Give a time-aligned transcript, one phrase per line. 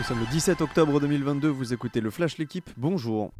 [0.00, 3.32] Nous sommes le 17 octobre 2022, vous écoutez le Flash L'équipe, bonjour.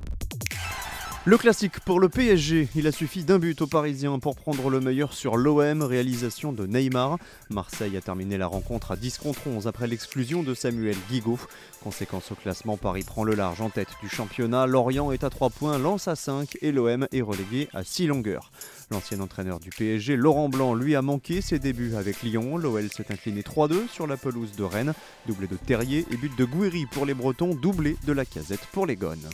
[1.24, 4.78] Le classique pour le PSG, il a suffi d'un but aux Parisiens pour prendre le
[4.78, 7.16] meilleur sur l'OM, réalisation de Neymar.
[7.48, 11.38] Marseille a terminé la rencontre à 10 contre 11 après l'exclusion de Samuel Guigaud.
[11.82, 15.48] Conséquence au classement, Paris prend le large en tête du championnat, Lorient est à 3
[15.48, 18.50] points, Lance à 5 et l'OM est relégué à 6 longueurs.
[18.90, 22.56] L'ancien entraîneur du PSG, Laurent Blanc, lui a manqué ses débuts avec Lyon.
[22.56, 24.94] L'OL s'est incliné 3-2 sur la pelouse de Rennes,
[25.28, 28.86] doublé de Terrier et but de Gouiri pour les Bretons, doublé de la casette pour
[28.86, 29.28] les Gones.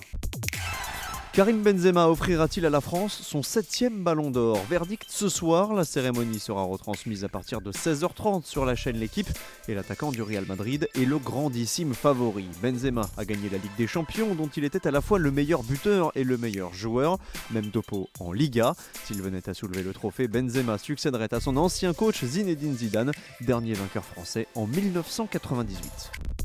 [1.36, 4.58] Karim Benzema offrira-t-il à la France son septième ballon d'or?
[4.70, 9.28] Verdict ce soir, la cérémonie sera retransmise à partir de 16h30 sur la chaîne L'équipe
[9.68, 12.46] et l'attaquant du Real Madrid est le grandissime favori.
[12.62, 15.62] Benzema a gagné la Ligue des Champions dont il était à la fois le meilleur
[15.62, 17.18] buteur et le meilleur joueur,
[17.50, 18.74] même topo en Liga.
[19.04, 23.74] S'il venait à soulever le trophée, Benzema succéderait à son ancien coach Zinedine Zidane, dernier
[23.74, 26.35] vainqueur français en 1998.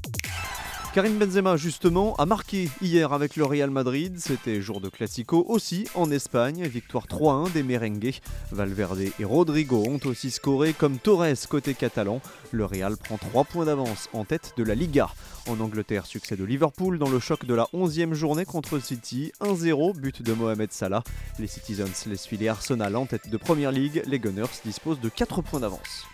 [0.93, 4.19] Karim Benzema, justement, a marqué hier avec le Real Madrid.
[4.19, 6.63] C'était jour de Classico aussi en Espagne.
[6.67, 8.19] Victoire 3-1 des merengues.
[8.51, 12.19] Valverde et Rodrigo ont aussi scoré comme Torres côté catalan.
[12.51, 15.09] Le Real prend 3 points d'avance en tête de la Liga.
[15.47, 19.31] En Angleterre, succès de Liverpool dans le choc de la 11e journée contre City.
[19.39, 21.03] 1-0, but de Mohamed Salah.
[21.39, 24.03] Les Citizens laissent filer Arsenal en tête de Première League.
[24.07, 26.05] Les Gunners disposent de 4 points d'avance.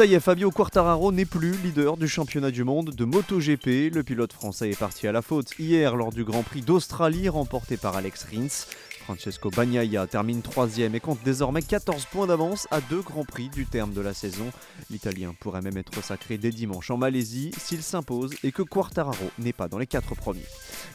[0.00, 3.94] Ça y est, Fabio Quartararo n'est plus leader du championnat du monde de MotoGP.
[3.94, 7.76] Le pilote français est parti à la faute hier lors du Grand Prix d'Australie remporté
[7.76, 8.64] par Alex Rins.
[9.04, 13.66] Francesco Bagnaia termine troisième et compte désormais 14 points d'avance à deux Grands Prix du
[13.66, 14.50] terme de la saison.
[14.88, 19.52] L'Italien pourrait même être sacré dès dimanche en Malaisie s'il s'impose et que Quartararo n'est
[19.52, 20.46] pas dans les quatre premiers.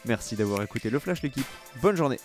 [0.05, 1.45] Merci d'avoir écouté le Flash l'équipe.
[1.79, 2.17] Bonne journée.